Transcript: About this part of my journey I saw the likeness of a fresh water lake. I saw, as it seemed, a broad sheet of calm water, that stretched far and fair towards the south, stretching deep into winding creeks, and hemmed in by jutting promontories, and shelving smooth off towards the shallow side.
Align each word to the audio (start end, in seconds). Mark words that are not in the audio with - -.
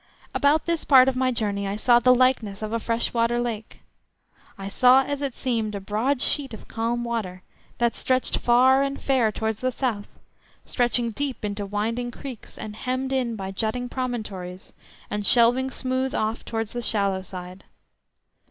About 0.33 0.65
this 0.65 0.83
part 0.83 1.07
of 1.07 1.15
my 1.15 1.29
journey 1.31 1.67
I 1.67 1.75
saw 1.75 1.99
the 1.99 2.11
likeness 2.15 2.63
of 2.63 2.73
a 2.73 2.79
fresh 2.79 3.13
water 3.13 3.39
lake. 3.39 3.81
I 4.57 4.67
saw, 4.67 5.03
as 5.03 5.21
it 5.21 5.35
seemed, 5.35 5.75
a 5.75 5.79
broad 5.79 6.19
sheet 6.19 6.55
of 6.55 6.67
calm 6.67 7.03
water, 7.03 7.43
that 7.77 7.95
stretched 7.95 8.39
far 8.39 8.81
and 8.81 8.99
fair 8.99 9.31
towards 9.31 9.59
the 9.59 9.71
south, 9.71 10.19
stretching 10.65 11.11
deep 11.11 11.45
into 11.45 11.67
winding 11.67 12.09
creeks, 12.09 12.57
and 12.57 12.75
hemmed 12.77 13.13
in 13.13 13.35
by 13.35 13.51
jutting 13.51 13.89
promontories, 13.89 14.73
and 15.11 15.23
shelving 15.23 15.69
smooth 15.69 16.15
off 16.15 16.43
towards 16.43 16.73
the 16.73 16.81
shallow 16.81 17.21
side. 17.21 17.63